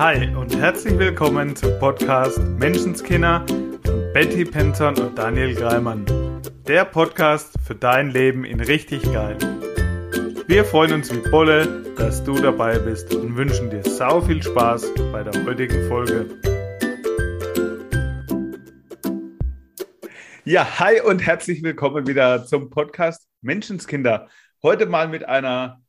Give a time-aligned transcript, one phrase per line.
[0.00, 3.44] Hi und herzlich willkommen zum Podcast Menschenskinder
[3.84, 6.06] von Betty Penton und Daniel Greimann.
[6.66, 9.36] Der Podcast für dein Leben in richtig geil.
[10.46, 14.90] Wir freuen uns wie Bolle, dass du dabei bist und wünschen dir sau viel Spaß
[15.12, 16.30] bei der heutigen Folge.
[20.46, 24.28] Ja, hi und herzlich willkommen wieder zum Podcast Menschenskinder.
[24.62, 25.82] Heute mal mit einer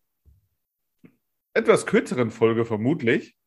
[1.54, 3.38] etwas kürzeren Folge vermutlich.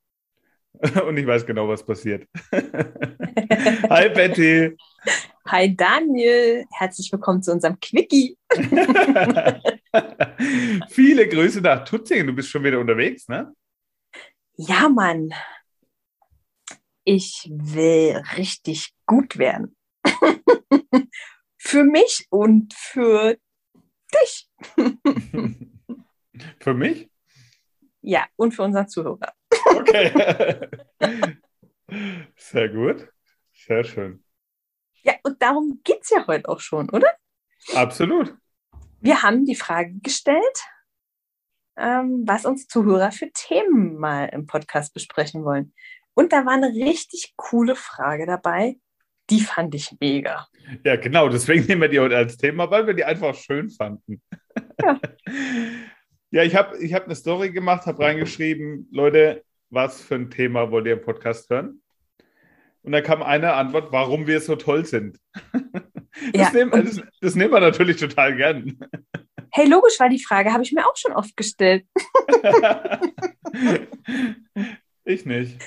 [1.06, 2.28] Und ich weiß genau, was passiert.
[2.52, 4.76] Hi Betty.
[5.46, 6.64] Hi Daniel.
[6.72, 8.36] Herzlich willkommen zu unserem Quickie.
[10.88, 12.26] Viele Grüße nach Tutzingen.
[12.26, 13.54] Du bist schon wieder unterwegs, ne?
[14.56, 15.32] Ja, Mann.
[17.04, 19.76] Ich will richtig gut werden.
[21.56, 23.36] für mich und für
[24.12, 24.50] dich.
[26.58, 27.08] für mich?
[28.00, 29.32] Ja, und für unseren Zuhörer.
[29.76, 30.68] Okay.
[32.36, 33.08] Sehr gut.
[33.52, 34.22] Sehr schön.
[35.02, 37.08] Ja, und darum geht es ja heute auch schon, oder?
[37.74, 38.34] Absolut.
[39.00, 40.64] Wir haben die Frage gestellt,
[41.76, 45.74] ähm, was uns Zuhörer für Themen mal im Podcast besprechen wollen.
[46.14, 48.76] Und da war eine richtig coole Frage dabei.
[49.30, 50.46] Die fand ich mega.
[50.84, 51.28] Ja, genau.
[51.28, 54.22] Deswegen nehmen wir die heute als Thema, weil wir die einfach schön fanden.
[54.80, 55.00] Ja.
[56.34, 60.70] Ja, ich habe ich hab eine Story gemacht, habe reingeschrieben, Leute, was für ein Thema
[60.70, 61.82] wollt ihr im Podcast hören?
[62.82, 65.18] Und da kam eine Antwort, warum wir so toll sind.
[66.32, 68.78] Das, ja, nehmen, das, das nehmen wir natürlich total gern.
[69.50, 71.88] Hey, logisch war die Frage, habe ich mir auch schon oft gestellt.
[75.04, 75.58] ich nicht.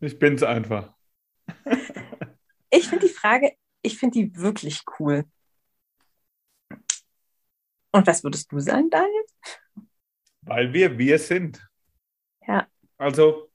[0.00, 0.92] Ich bin's einfach.
[2.70, 5.24] Ich finde die Frage, ich finde die wirklich cool.
[7.92, 9.24] Und was würdest du sagen, Daniel?
[10.42, 11.64] Weil wir wir sind.
[12.44, 12.66] Ja.
[12.98, 13.52] Also,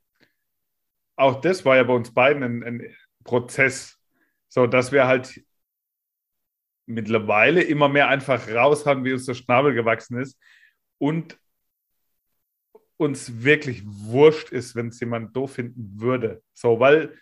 [1.19, 3.99] auch das war ja bei uns beiden ein, ein Prozess,
[4.47, 5.43] so dass wir halt
[6.85, 10.39] mittlerweile immer mehr einfach raus haben, wie uns der Schnabel gewachsen ist
[10.97, 11.37] und
[12.97, 16.41] uns wirklich wurscht ist, wenn es jemand doof finden würde.
[16.53, 17.17] So, weil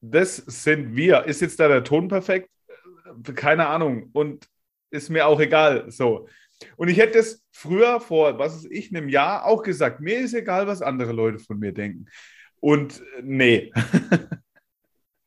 [0.00, 1.24] das sind wir.
[1.24, 2.50] Ist jetzt da der Ton perfekt?
[3.34, 4.10] Keine Ahnung.
[4.12, 4.46] Und
[4.90, 5.90] ist mir auch egal.
[5.90, 6.28] So.
[6.76, 10.34] Und ich hätte es früher vor, was ist ich, einem Jahr auch gesagt, mir ist
[10.34, 12.06] egal, was andere Leute von mir denken.
[12.62, 13.72] Und äh, nee.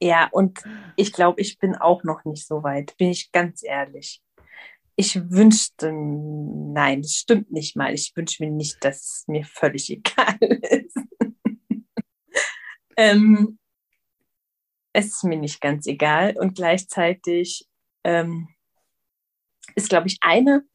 [0.01, 0.59] Ja, und
[0.97, 4.22] ich glaube, ich bin auch noch nicht so weit, bin ich ganz ehrlich.
[4.97, 7.94] Ich wünschte, nein, das stimmt nicht mal.
[7.94, 10.97] Ich wünsche mir nicht, dass es mir völlig egal ist.
[12.97, 13.57] ähm,
[14.94, 17.66] es ist mir nicht ganz egal und gleichzeitig
[18.03, 18.50] ähm,
[19.75, 20.66] ist, glaube ich, eine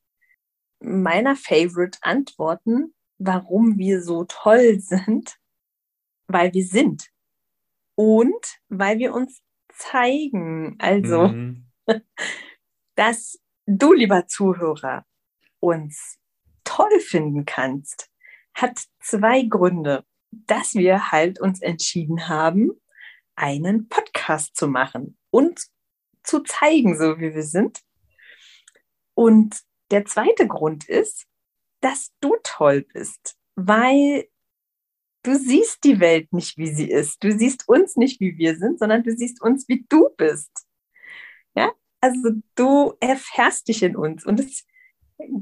[0.81, 5.40] meiner Favorite-Antworten, warum wir so toll sind,
[6.33, 7.09] weil wir sind.
[7.95, 9.43] Und weil wir uns
[9.73, 10.77] zeigen.
[10.79, 11.67] Also, mhm.
[12.95, 15.05] dass du, lieber Zuhörer,
[15.59, 16.19] uns
[16.65, 18.11] toll finden kannst,
[18.55, 20.05] hat zwei Gründe.
[20.31, 22.71] Dass wir halt uns entschieden haben,
[23.35, 25.61] einen Podcast zu machen und
[26.23, 27.81] zu zeigen, so wie wir sind.
[29.15, 29.61] Und
[29.91, 31.27] der zweite Grund ist,
[31.81, 34.29] dass du toll bist, weil
[35.23, 37.23] du siehst die Welt nicht, wie sie ist.
[37.23, 40.51] Du siehst uns nicht, wie wir sind, sondern du siehst uns, wie du bist.
[41.55, 44.25] Ja, also du erfährst dich in uns.
[44.25, 44.67] Und es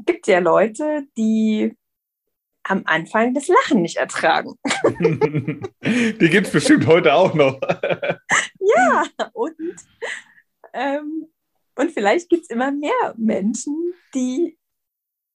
[0.05, 1.77] gibt ja Leute, die
[2.65, 4.55] am Anfang das Lachen nicht ertragen.
[5.81, 7.59] die gibt es bestimmt heute auch noch.
[8.61, 9.57] ja, und
[10.75, 11.29] ähm,
[11.79, 14.58] und vielleicht gibt es immer mehr Menschen, die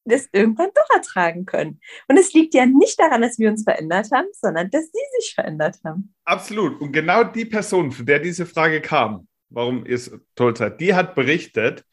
[0.05, 1.79] das irgendwann doch ertragen können.
[2.07, 5.33] Und es liegt ja nicht daran, dass wir uns verändert haben, sondern dass sie sich
[5.33, 6.13] verändert haben.
[6.25, 6.79] Absolut.
[6.81, 10.93] Und genau die Person, von der diese Frage kam, warum ihr es toll seid, die
[10.93, 11.85] hat berichtet,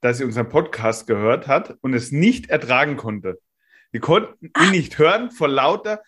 [0.00, 3.40] dass sie unseren Podcast gehört hat und es nicht ertragen konnte.
[3.90, 6.02] Wir konnten ihn nicht hören vor lauter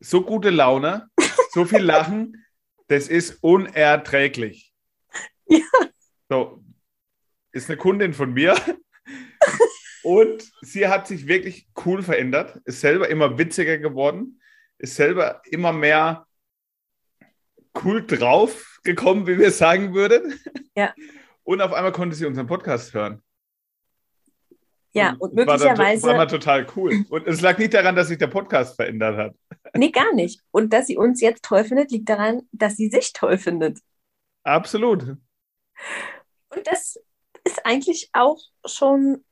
[0.00, 1.08] so gute Laune,
[1.52, 2.44] so viel Lachen.
[2.88, 4.72] Das ist unerträglich.
[5.46, 5.60] Ja.
[6.28, 6.64] So,
[7.52, 8.56] ist eine Kundin von mir.
[10.02, 14.40] Und sie hat sich wirklich cool verändert, ist selber immer witziger geworden,
[14.78, 16.26] ist selber immer mehr
[17.84, 20.38] cool drauf gekommen, wie wir sagen würden.
[20.76, 20.94] Ja.
[21.42, 23.22] Und auf einmal konnte sie unseren Podcast hören.
[24.92, 26.06] Ja, und, und möglicherweise.
[26.06, 27.04] War, war total cool.
[27.10, 29.34] Und es lag nicht daran, dass sich der Podcast verändert hat.
[29.74, 30.42] Nee, gar nicht.
[30.50, 33.78] Und dass sie uns jetzt toll findet, liegt daran, dass sie sich toll findet.
[34.42, 35.02] Absolut.
[35.02, 36.98] Und das
[37.44, 39.24] ist eigentlich auch schon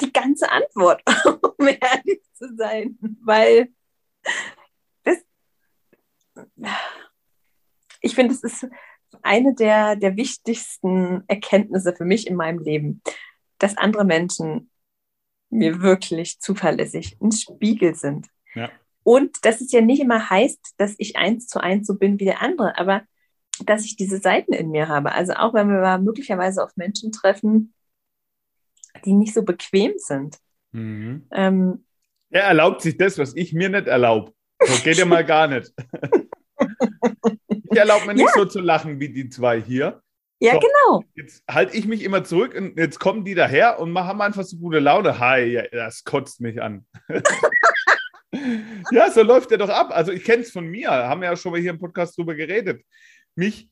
[0.00, 1.02] die ganze Antwort,
[1.58, 3.68] um ehrlich zu sein, weil
[5.04, 5.18] das,
[8.00, 8.66] ich finde, es ist
[9.22, 13.02] eine der, der wichtigsten Erkenntnisse für mich in meinem Leben,
[13.58, 14.70] dass andere Menschen
[15.50, 18.28] mir wirklich zuverlässig ein Spiegel sind.
[18.54, 18.70] Ja.
[19.02, 22.24] Und dass es ja nicht immer heißt, dass ich eins zu eins so bin wie
[22.24, 23.02] der andere, aber
[23.64, 25.12] dass ich diese Seiten in mir habe.
[25.12, 27.72] Also auch wenn wir möglicherweise auf Menschen treffen,
[29.04, 30.36] die nicht so bequem sind.
[30.72, 31.26] Mhm.
[31.32, 31.84] Ähm,
[32.30, 34.32] Er erlaubt sich das, was ich mir nicht erlaube.
[34.64, 35.72] So geht ja mal gar nicht.
[37.68, 40.00] Ich erlaube mir nicht so zu lachen wie die zwei hier.
[40.40, 40.60] ja, So.
[40.60, 41.04] genau.
[41.14, 44.56] Jetzt halte ich mich immer zurück und jetzt kommen die daher und machen einfach so
[44.56, 45.18] gute Laune.
[45.18, 46.86] Hi, ja, das kotzt mich an.
[48.92, 49.90] ja, so läuft der doch ab.
[49.90, 52.34] Also ich kenne es von mir, haben wir ja schon mal hier im Podcast drüber
[52.34, 52.82] geredet.
[53.34, 53.68] Mich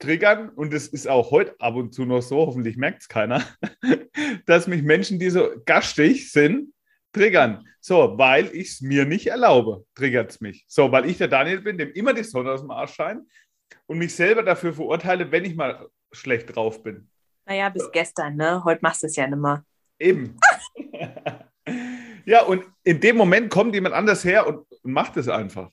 [0.00, 3.44] triggern, und es ist auch heute ab und zu noch so, hoffentlich merkt es keiner,
[4.46, 6.72] dass mich Menschen, die so gastig sind,
[7.12, 7.64] triggern.
[7.80, 10.64] So, weil ich es mir nicht erlaube, triggert es mich.
[10.68, 13.22] So, weil ich der Daniel bin, dem immer die Sonne aus dem Arsch scheint
[13.86, 17.08] und mich selber dafür verurteile, wenn ich mal schlecht drauf bin.
[17.46, 18.62] Naja, bis gestern, ne?
[18.64, 19.64] Heute machst du es ja nicht mehr.
[19.98, 20.36] Eben.
[22.24, 25.70] ja, und in dem Moment kommt jemand anders her und, und macht es einfach.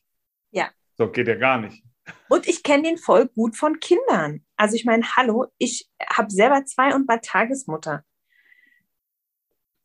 [0.51, 0.69] Ja.
[0.95, 1.83] So geht ja gar nicht.
[2.29, 4.45] Und ich kenne den voll gut von Kindern.
[4.55, 8.03] Also ich meine, hallo, ich habe selber zwei und war Tagesmutter.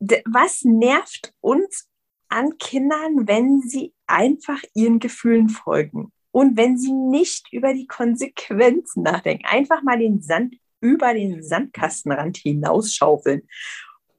[0.01, 1.89] Was nervt uns
[2.29, 9.05] an Kindern, wenn sie einfach ihren Gefühlen folgen und wenn sie nicht über die Konsequenzen
[9.05, 9.47] nachdenken?
[9.47, 13.49] Einfach mal den Sand über den Sandkastenrand hinausschaufeln.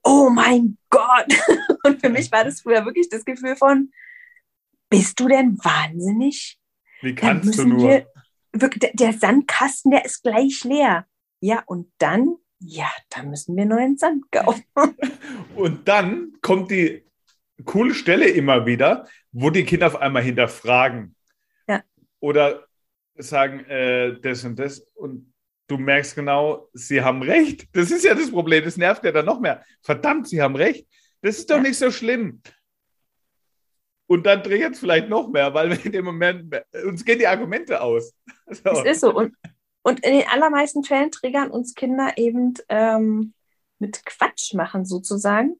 [0.04, 1.28] Oh mein Gott!
[1.84, 3.92] Und für mich war das früher wirklich das Gefühl von,
[4.90, 6.58] bist du denn wahnsinnig?
[7.04, 8.06] Wie kannst du nur?
[8.54, 11.06] wir, der Sandkasten, der ist gleich leer.
[11.42, 14.64] Ja, und dann, ja, da müssen wir neuen Sand kaufen.
[15.56, 17.04] Und dann kommt die
[17.66, 21.16] coole Stelle immer wieder, wo die Kinder auf einmal hinterfragen.
[21.68, 21.84] Ja.
[22.20, 22.66] Oder
[23.16, 24.80] sagen äh, das und das.
[24.96, 25.34] Und
[25.68, 27.68] du merkst genau, sie haben recht.
[27.74, 28.64] Das ist ja das Problem.
[28.64, 29.64] Das nervt ja dann noch mehr.
[29.82, 30.88] Verdammt, sie haben recht.
[31.22, 31.62] Das ist doch Ja.
[31.64, 32.42] nicht so schlimm.
[34.14, 36.56] Und dann triggert es vielleicht noch mehr, weil wir in dem Moment,
[36.86, 38.14] uns gehen die Argumente aus.
[38.48, 38.70] So.
[38.70, 39.12] Es ist so.
[39.12, 39.34] Und,
[39.82, 43.34] und in den allermeisten Fällen triggern uns Kinder eben ähm,
[43.80, 45.56] mit Quatsch machen, sozusagen,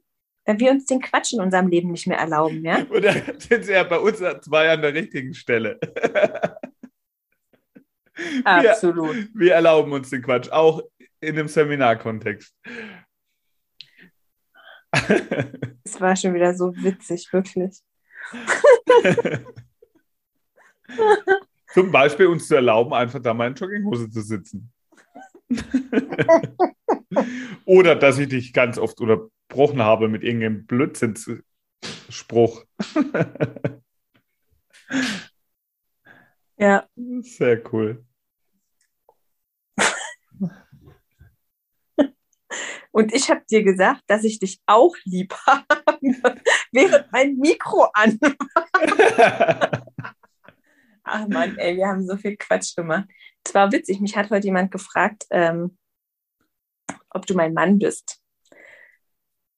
[0.46, 2.84] weil wir uns den Quatsch in unserem Leben nicht mehr erlauben, ja?
[2.90, 5.80] Und da sind sie ja bei uns zwei an der richtigen Stelle.
[8.44, 9.30] Absolut.
[9.34, 10.84] Wir erlauben uns den Quatsch, auch
[11.22, 12.56] in dem Seminarkontext.
[15.84, 17.82] Es war schon wieder so witzig, wirklich.
[21.74, 24.72] Zum Beispiel uns zu erlauben, einfach da mal in Jogginghose zu sitzen.
[27.66, 32.64] Oder dass ich dich ganz oft unterbrochen habe mit irgendeinem Blödsinnsspruch.
[36.58, 36.88] Ja,
[37.22, 38.04] Sehr cool.
[42.94, 45.66] Und ich habe dir gesagt, dass ich dich auch lieb habe,
[46.72, 48.20] während mein Mikro an
[51.04, 53.10] Ach Mann, ey, wir haben so viel Quatsch gemacht.
[53.46, 55.78] Es war witzig, mich hat heute jemand gefragt, ähm,
[57.10, 58.22] ob du mein Mann bist.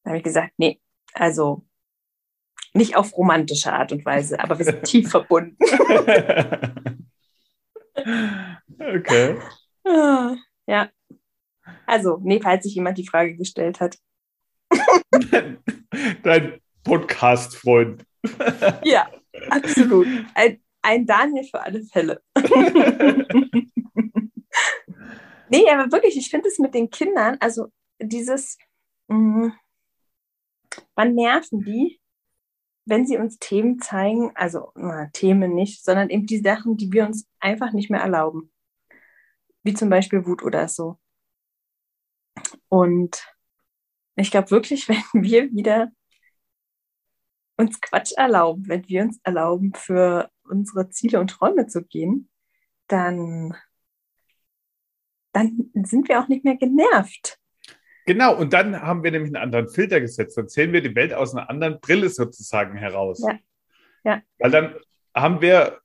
[0.03, 0.81] Da habe ich gesagt, nee,
[1.13, 1.65] also
[2.73, 5.57] nicht auf romantische Art und Weise, aber wir sind tief verbunden.
[8.79, 9.39] okay.
[10.67, 10.89] Ja.
[11.87, 13.97] Also, nee, falls sich jemand die Frage gestellt hat.
[16.23, 18.05] Dein Podcast-Freund.
[18.83, 19.07] Ja,
[19.49, 20.07] absolut.
[20.33, 22.23] Ein, ein Daniel für alle Fälle.
[25.49, 27.67] nee, aber wirklich, ich finde es mit den Kindern, also
[27.99, 28.57] dieses,
[29.07, 29.53] mh,
[30.95, 31.99] wann nerven die,
[32.85, 37.05] wenn sie uns Themen zeigen, also na, Themen nicht, sondern eben die Sachen, die wir
[37.05, 38.51] uns einfach nicht mehr erlauben.
[39.63, 40.99] Wie zum Beispiel Wut oder so.
[42.69, 43.25] Und
[44.15, 45.91] ich glaube wirklich, wenn wir wieder
[47.57, 52.29] uns Quatsch erlauben, wenn wir uns erlauben, für unsere Ziele und Träume zu gehen,
[52.87, 53.55] dann,
[55.31, 57.39] dann sind wir auch nicht mehr genervt.
[58.05, 60.37] Genau, und dann haben wir nämlich einen anderen Filter gesetzt.
[60.37, 63.23] Dann sehen wir die Welt aus einer anderen Brille sozusagen heraus.
[63.25, 63.39] Ja.
[64.03, 64.21] Ja.
[64.37, 64.75] Weil dann
[65.15, 65.79] haben wir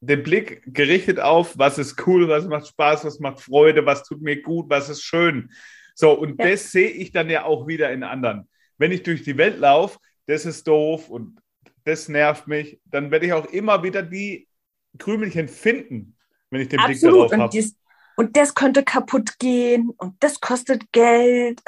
[0.00, 4.22] den Blick gerichtet auf, was ist cool, was macht Spaß, was macht Freude, was tut
[4.22, 5.50] mir gut, was ist schön.
[5.98, 6.50] So, und Ja.
[6.50, 8.48] das sehe ich dann ja auch wieder in anderen.
[8.78, 11.40] Wenn ich durch die Welt laufe, das ist doof und
[11.84, 14.46] das nervt mich, dann werde ich auch immer wieder die
[14.98, 16.16] Krümelchen finden,
[16.50, 17.32] wenn ich den Blick Absolut.
[17.32, 17.64] darauf Und, habe.
[18.16, 21.62] und das könnte kaputt gehen und das kostet Geld.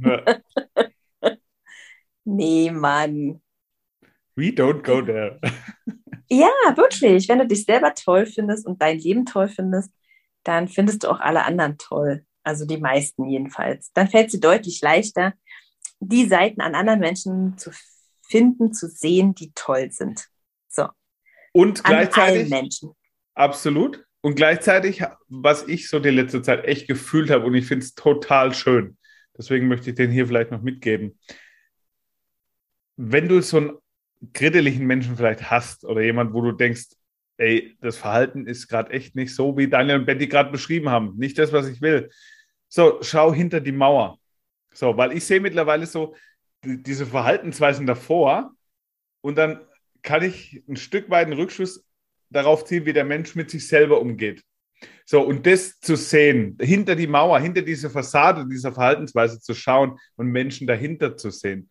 [0.00, 0.22] Ja.
[2.24, 3.40] Nee, Mann.
[4.36, 5.40] We don't go there.
[6.28, 7.26] Ja, wirklich.
[7.26, 9.90] Wenn du dich selber toll findest und dein Leben toll findest,
[10.44, 12.26] dann findest du auch alle anderen toll.
[12.48, 13.92] Also die meisten jedenfalls.
[13.92, 15.34] Dann fällt es dir deutlich leichter,
[16.00, 17.72] die Seiten an anderen Menschen zu
[18.26, 20.28] finden, zu sehen, die toll sind.
[20.66, 20.88] So.
[21.52, 22.40] Und An gleichzeitig.
[22.40, 22.92] allen Menschen.
[23.34, 24.02] Absolut.
[24.22, 27.94] Und gleichzeitig, was ich so die letzte Zeit echt gefühlt habe, und ich finde es
[27.94, 28.96] total schön,
[29.36, 31.18] deswegen möchte ich den hier vielleicht noch mitgeben.
[32.96, 33.72] Wenn du so einen
[34.32, 36.86] krittlichen Menschen vielleicht hast oder jemand, wo du denkst,
[37.36, 41.14] ey, das Verhalten ist gerade echt nicht so, wie Daniel und Betty gerade beschrieben haben.
[41.18, 42.08] Nicht das, was ich will.
[42.68, 44.18] So, schau hinter die Mauer.
[44.74, 46.14] So, weil ich sehe mittlerweile so
[46.64, 48.52] die- diese Verhaltensweisen davor
[49.20, 49.60] und dann
[50.02, 51.84] kann ich ein Stück weit einen Rückschluss
[52.30, 54.42] darauf ziehen, wie der Mensch mit sich selber umgeht.
[55.04, 59.98] So, und das zu sehen, hinter die Mauer, hinter diese Fassade dieser Verhaltensweise zu schauen
[60.16, 61.70] und Menschen dahinter zu sehen.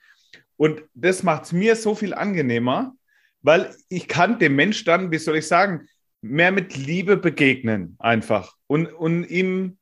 [0.58, 2.96] Und das macht es mir so viel angenehmer,
[3.42, 5.88] weil ich kann dem Mensch dann, wie soll ich sagen,
[6.22, 9.78] mehr mit Liebe begegnen einfach und, und ihm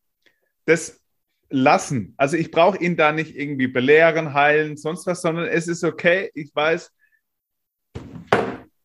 [0.65, 1.01] das
[1.49, 2.13] lassen.
[2.17, 6.31] Also ich brauche ihn da nicht irgendwie belehren, heilen, sonst was, sondern es ist okay,
[6.33, 6.91] ich weiß,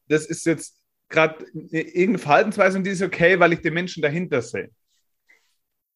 [0.08, 0.76] das ist jetzt
[1.08, 4.70] gerade irgendeine Verhaltensweise und die ist okay, weil ich den Menschen dahinter sehe.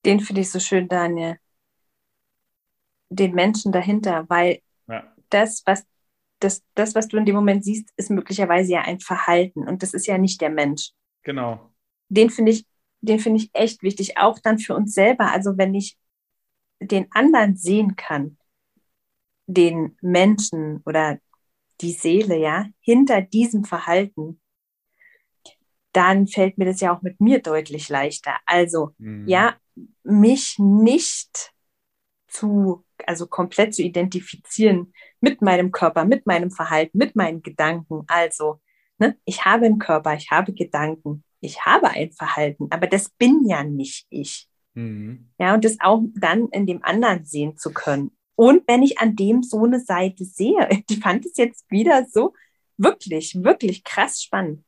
[0.05, 1.37] Den finde ich so schön, Daniel.
[3.11, 5.15] Den Menschen dahinter, weil Ja.
[5.31, 5.85] das, was
[6.41, 9.95] das, das, was du in dem Moment siehst, ist möglicherweise ja ein Verhalten und das
[9.95, 10.91] ist ja nicht der Mensch.
[11.23, 11.73] Genau.
[12.09, 12.67] Den finde ich,
[13.01, 15.31] den finde ich echt wichtig, auch dann für uns selber.
[15.31, 15.97] Also wenn ich
[16.81, 18.39] den anderen sehen kann,
[19.47, 21.19] den Menschen oder
[21.81, 24.41] die Seele, ja, hinter diesem Verhalten,
[25.93, 28.37] dann fällt mir das ja auch mit mir deutlich leichter.
[28.47, 29.29] Also, Mhm.
[29.29, 29.57] ja,
[30.03, 31.53] mich nicht
[32.29, 38.05] zu, also komplett zu identifizieren mit meinem Körper, mit meinem Verhalten, mit meinen Gedanken.
[38.09, 38.61] Also,
[38.99, 43.47] ne, ich habe einen Körper, ich habe Gedanken, ich habe ein Verhalten, aber das bin
[43.47, 44.49] ja nicht ich.
[44.75, 45.31] Mhm.
[45.39, 48.11] Ja, und das auch dann in dem anderen sehen zu können.
[48.37, 52.35] Und wenn ich an dem so eine Seite sehe, ich fand es jetzt wieder so
[52.77, 54.65] wirklich, wirklich krass spannend.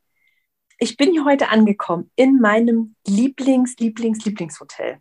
[0.78, 4.98] Ich bin hier heute angekommen in meinem Lieblings, Lieblings, Lieblingshotel.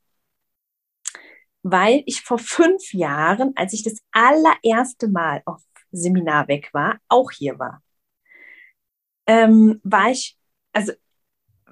[1.64, 7.32] Weil ich vor fünf Jahren, als ich das allererste Mal auf Seminar weg war, auch
[7.32, 7.82] hier war.
[9.28, 10.38] Ähm, war ich,
[10.72, 10.94] also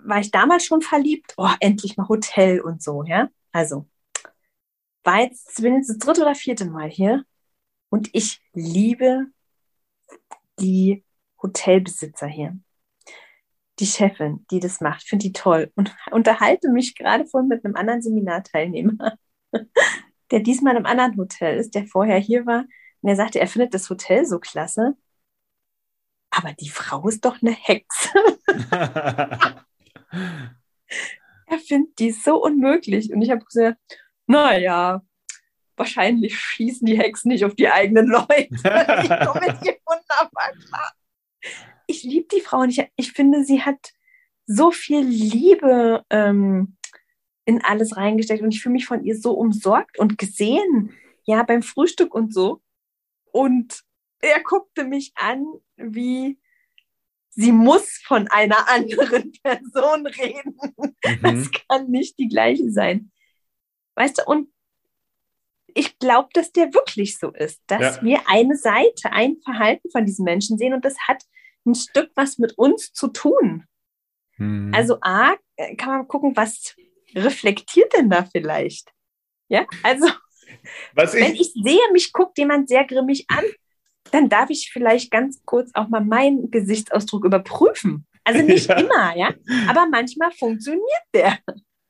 [0.04, 1.34] war ich damals schon verliebt?
[1.38, 3.30] Oh, endlich mal Hotel und so, ja.
[3.52, 3.88] Also,
[5.04, 7.26] war jetzt, bin jetzt das dritte oder vierte Mal hier
[7.90, 9.28] und ich liebe
[10.60, 11.04] die
[11.42, 12.58] Hotelbesitzer hier.
[13.80, 17.76] Die Chefin, die das macht, finde die toll und unterhalte mich gerade vorhin mit einem
[17.76, 19.18] anderen Seminarteilnehmer,
[20.32, 22.66] der diesmal einem anderen Hotel ist, der vorher hier war.
[23.02, 24.96] Und er sagte, er findet das Hotel so klasse,
[26.32, 28.10] aber die Frau ist doch eine Hexe.
[31.48, 33.12] er findet die so unmöglich.
[33.12, 33.78] Und ich habe gesagt,
[34.28, 35.02] naja,
[35.76, 38.28] wahrscheinlich schießen die Hexen nicht auf die eigenen Leute.
[38.50, 40.94] ich komme mit ihr wunderbar klar.
[41.88, 43.94] Ich liebe die Frau und ich, ich finde, sie hat
[44.46, 46.78] so viel Liebe ähm,
[47.46, 50.94] in alles reingesteckt und ich fühle mich von ihr so umsorgt und gesehen,
[51.26, 52.62] ja, beim Frühstück und so.
[53.32, 53.84] Und
[54.20, 56.40] er guckte mich an, wie
[57.36, 60.58] sie muss von einer anderen Person reden.
[61.22, 61.52] Das Mhm.
[61.68, 63.12] kann nicht die gleiche sein.
[63.96, 64.50] Weißt du, und
[65.76, 68.02] ich glaube, dass der wirklich so ist, dass Ja.
[68.04, 71.24] wir eine Seite, ein Verhalten von diesen Menschen sehen und das hat
[71.66, 73.66] ein Stück was mit uns zu tun.
[74.38, 74.72] Mhm.
[74.74, 75.36] Also A,
[75.78, 76.76] kann man gucken, was
[77.16, 78.92] reflektiert denn da vielleicht?
[79.48, 80.08] Ja, also
[80.94, 83.44] Was wenn ich, ich sehe, mich guckt jemand sehr grimmig an,
[84.14, 88.06] dann darf ich vielleicht ganz kurz auch mal meinen Gesichtsausdruck überprüfen.
[88.24, 88.80] Also nicht Ja.
[88.80, 89.34] immer, ja,
[89.68, 91.40] aber manchmal funktioniert der.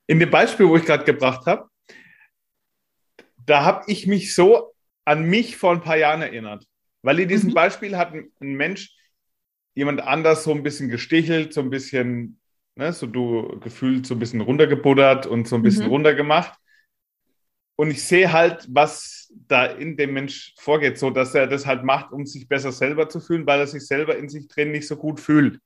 [0.08, 1.70] in dem Beispiel, wo ich gerade gebracht habe,
[3.46, 4.74] da habe ich mich so
[5.06, 6.66] an mich vor ein paar Jahren erinnert.
[7.02, 7.54] Weil in diesem Mhm.
[7.56, 8.96] Beispiel hat ein, ein Mensch
[9.76, 12.40] jemand anders so ein bisschen gestichelt, so ein bisschen,
[12.76, 15.92] ne, so du gefühlt so ein bisschen runtergebuddert und so ein bisschen Mhm.
[15.92, 16.58] runtergemacht.
[17.76, 21.84] Und ich sehe halt, was da in dem Mensch vorgeht, so dass er das halt
[21.84, 24.88] macht, um sich besser selber zu fühlen, weil er sich selber in sich drin nicht
[24.88, 25.60] so gut fühlt.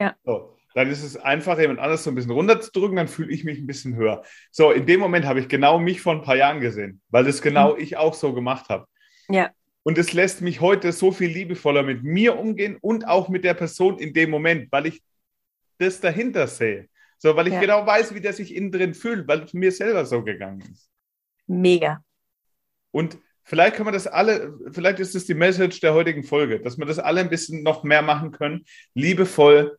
[0.00, 0.14] Ja.
[0.24, 3.58] So, dann ist es einfach, jemand anders so ein bisschen runterzudrücken, dann fühle ich mich
[3.58, 4.22] ein bisschen höher.
[4.50, 7.42] So, in dem Moment habe ich genau mich vor ein paar Jahren gesehen, weil das
[7.42, 8.86] genau ich auch so gemacht habe.
[9.28, 9.50] Ja.
[9.82, 13.54] Und es lässt mich heute so viel liebevoller mit mir umgehen und auch mit der
[13.54, 15.02] Person in dem Moment, weil ich
[15.78, 16.88] das dahinter sehe.
[17.18, 17.60] So, weil ich Ja.
[17.60, 20.90] genau weiß, wie der sich innen drin fühlt, weil es mir selber so gegangen ist.
[21.46, 22.02] Mega.
[22.90, 26.78] Und vielleicht können wir das alle, vielleicht ist es die Message der heutigen Folge, dass
[26.78, 29.78] wir das alle ein bisschen noch mehr machen können, liebevoll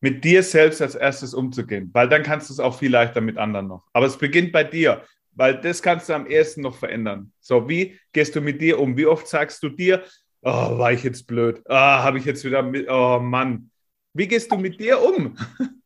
[0.00, 3.36] mit dir selbst als erstes umzugehen, weil dann kannst du es auch viel leichter mit
[3.36, 3.84] anderen noch.
[3.92, 7.32] Aber es beginnt bei dir, weil das kannst du am ersten noch verändern.
[7.40, 8.96] So, wie gehst du mit dir um?
[8.96, 10.04] Wie oft sagst du dir,
[10.42, 11.62] oh, war ich jetzt blöd?
[11.68, 13.70] Ah, habe ich jetzt wieder mit, oh Mann.
[14.14, 15.36] Wie gehst du mit dir um?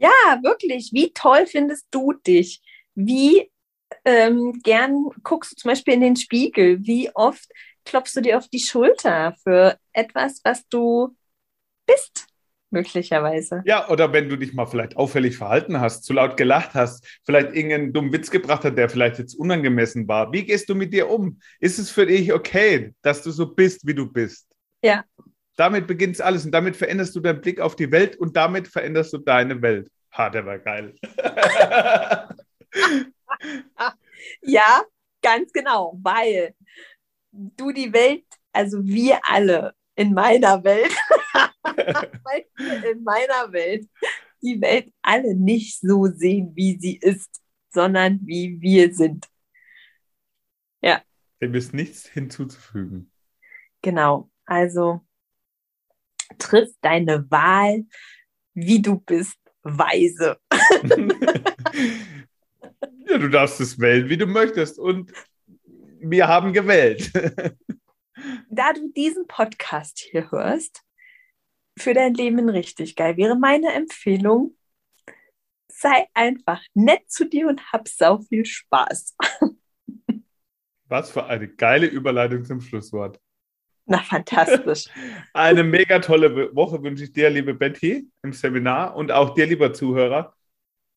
[0.00, 0.90] Ja, wirklich.
[0.92, 2.62] Wie toll findest du dich?
[2.94, 3.50] Wie
[4.08, 6.78] ähm, gern guckst du zum Beispiel in den Spiegel?
[6.80, 7.46] Wie oft
[7.84, 11.14] klopfst du dir auf die Schulter für etwas, was du
[11.86, 12.26] bist?
[12.70, 13.62] möglicherweise.
[13.64, 17.54] Ja, oder wenn du dich mal vielleicht auffällig verhalten hast, zu laut gelacht hast, vielleicht
[17.54, 20.32] irgendeinen dummen Witz gebracht hat, der vielleicht jetzt unangemessen war.
[20.32, 21.40] Wie gehst du mit dir um?
[21.60, 24.46] Ist es für dich okay, dass du so bist, wie du bist?
[24.82, 25.02] Ja.
[25.56, 29.14] Damit beginnt alles und damit veränderst du deinen Blick auf die Welt und damit veränderst
[29.14, 29.88] du deine Welt.
[30.12, 30.94] Ha, der war geil.
[34.42, 34.82] ja,
[35.22, 36.54] ganz genau, weil
[37.32, 40.94] du die Welt, also wir alle in meiner Welt,
[41.62, 43.88] weil wir in meiner Welt
[44.42, 47.40] die Welt alle nicht so sehen, wie sie ist,
[47.70, 49.26] sondern wie wir sind.
[50.80, 51.02] Ja.
[51.40, 53.10] Dem ist nichts hinzuzufügen.
[53.82, 54.30] Genau.
[54.44, 55.00] Also
[56.38, 57.84] triff deine Wahl,
[58.54, 60.38] wie du bist, weise.
[63.08, 64.78] ja, du darfst es wählen, wie du möchtest.
[64.78, 65.12] Und
[66.00, 67.10] wir haben gewählt.
[68.50, 70.82] da du diesen Podcast hier hörst,
[71.78, 74.56] für dein Leben richtig geil wäre meine Empfehlung,
[75.68, 79.16] sei einfach nett zu dir und hab sau viel Spaß.
[80.88, 83.20] Was für eine geile Überleitung zum Schlusswort.
[83.84, 84.86] Na, fantastisch.
[85.32, 89.72] Eine mega tolle Woche wünsche ich dir, liebe Betty, im Seminar und auch dir, lieber
[89.72, 90.34] Zuhörer.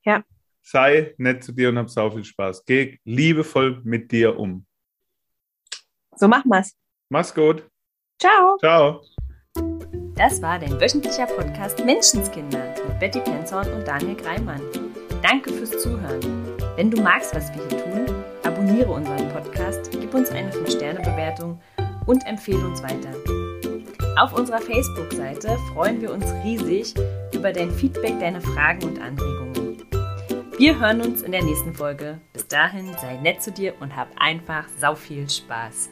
[0.03, 0.23] Ja.
[0.61, 2.65] Sei nett zu dir und hab sau viel Spaß.
[2.65, 4.65] Geh liebevoll mit dir um.
[6.15, 6.75] So machen wir's.
[7.09, 7.67] Mach's gut.
[8.19, 8.57] Ciao.
[8.59, 9.01] Ciao.
[10.15, 14.61] Das war dein wöchentlicher Podcast Menschenskinder mit Betty Penzorn und Daniel Greimann.
[15.23, 16.21] Danke fürs Zuhören.
[16.75, 21.59] Wenn du magst, was wir hier tun, abonniere unseren Podcast, gib uns eine 5-Sterne-Bewertung
[22.05, 23.11] und empfehle uns weiter.
[24.19, 26.93] Auf unserer Facebook-Seite freuen wir uns riesig
[27.33, 29.40] über dein Feedback, deine Fragen und Anregungen.
[30.61, 32.21] Wir hören uns in der nächsten Folge.
[32.33, 35.89] Bis dahin sei nett zu dir und hab einfach sau viel Spaß.